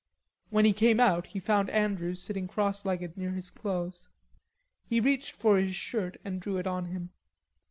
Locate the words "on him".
6.65-7.11